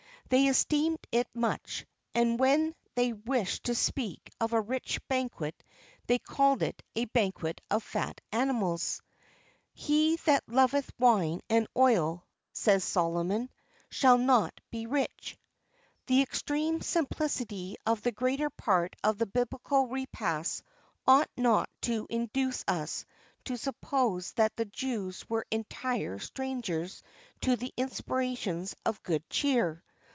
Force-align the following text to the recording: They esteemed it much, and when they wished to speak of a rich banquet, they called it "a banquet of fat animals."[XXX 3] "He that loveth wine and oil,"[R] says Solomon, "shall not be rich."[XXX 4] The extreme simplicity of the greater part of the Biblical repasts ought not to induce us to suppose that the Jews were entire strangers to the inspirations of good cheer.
They 0.29 0.47
esteemed 0.47 1.05
it 1.11 1.27
much, 1.33 1.85
and 2.15 2.39
when 2.39 2.73
they 2.95 3.11
wished 3.11 3.65
to 3.65 3.75
speak 3.75 4.31
of 4.39 4.53
a 4.53 4.61
rich 4.61 5.05
banquet, 5.09 5.61
they 6.07 6.19
called 6.19 6.61
it 6.63 6.81
"a 6.95 7.03
banquet 7.03 7.59
of 7.69 7.83
fat 7.83 8.21
animals."[XXX 8.31 9.79
3] 9.85 9.85
"He 9.85 10.15
that 10.23 10.47
loveth 10.47 10.89
wine 10.97 11.41
and 11.49 11.67
oil,"[R] 11.75 12.23
says 12.53 12.85
Solomon, 12.85 13.49
"shall 13.89 14.17
not 14.17 14.57
be 14.69 14.85
rich."[XXX 14.85 15.35
4] 15.35 15.37
The 16.07 16.21
extreme 16.21 16.81
simplicity 16.81 17.75
of 17.85 18.01
the 18.01 18.13
greater 18.13 18.49
part 18.49 18.95
of 19.03 19.17
the 19.17 19.25
Biblical 19.25 19.87
repasts 19.89 20.63
ought 21.05 21.29
not 21.35 21.69
to 21.81 22.07
induce 22.09 22.63
us 22.69 23.03
to 23.43 23.57
suppose 23.57 24.31
that 24.35 24.55
the 24.55 24.63
Jews 24.63 25.29
were 25.29 25.45
entire 25.51 26.19
strangers 26.19 27.03
to 27.41 27.57
the 27.57 27.73
inspirations 27.75 28.73
of 28.85 29.03
good 29.03 29.29
cheer. 29.29 29.83